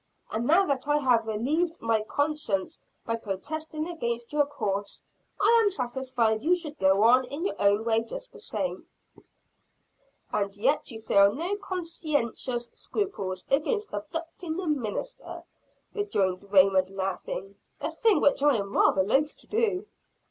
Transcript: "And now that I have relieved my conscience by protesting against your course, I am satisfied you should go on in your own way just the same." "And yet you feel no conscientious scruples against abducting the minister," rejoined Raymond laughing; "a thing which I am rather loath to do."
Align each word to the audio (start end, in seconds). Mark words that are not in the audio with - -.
"And 0.31 0.47
now 0.47 0.65
that 0.65 0.87
I 0.87 0.97
have 0.97 1.27
relieved 1.27 1.79
my 1.79 2.01
conscience 2.01 2.79
by 3.05 3.17
protesting 3.17 3.87
against 3.87 4.33
your 4.33 4.47
course, 4.47 5.03
I 5.39 5.59
am 5.63 5.69
satisfied 5.69 6.43
you 6.43 6.55
should 6.55 6.79
go 6.79 7.03
on 7.03 7.23
in 7.25 7.45
your 7.45 7.55
own 7.61 7.85
way 7.85 8.01
just 8.01 8.31
the 8.31 8.39
same." 8.39 8.87
"And 10.33 10.57
yet 10.57 10.89
you 10.89 11.01
feel 11.01 11.31
no 11.31 11.55
conscientious 11.57 12.71
scruples 12.73 13.45
against 13.51 13.93
abducting 13.93 14.57
the 14.57 14.65
minister," 14.65 15.43
rejoined 15.93 16.51
Raymond 16.51 16.89
laughing; 16.89 17.57
"a 17.79 17.91
thing 17.91 18.21
which 18.21 18.41
I 18.41 18.55
am 18.57 18.75
rather 18.75 19.03
loath 19.03 19.37
to 19.37 19.45
do." 19.45 19.85